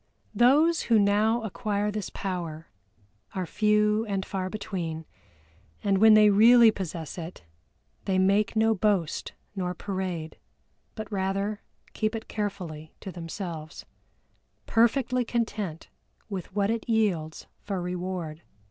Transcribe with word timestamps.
Those 0.33 0.81
who 0.89 0.97
now 0.97 1.43
acquire 1.43 1.91
this 1.91 2.09
power 2.09 2.69
are 3.35 3.45
few 3.45 4.03
and 4.07 4.25
far 4.25 4.49
between, 4.49 5.05
and 5.83 5.99
when 5.99 6.15
they 6.15 6.31
really 6.31 6.71
possess 6.71 7.19
it 7.19 7.43
they 8.05 8.17
make 8.17 8.55
no 8.55 8.73
boast 8.73 9.33
nor 9.55 9.75
parade, 9.75 10.39
but 10.95 11.11
rather 11.11 11.61
keep 11.93 12.15
it 12.15 12.27
carefully 12.27 12.95
to 12.99 13.11
themselves, 13.11 13.85
perfectly 14.65 15.23
content 15.23 15.87
with 16.29 16.51
what 16.55 16.71
it 16.71 16.89
yields 16.89 17.45
for 17.61 17.79
reward. 17.79 18.41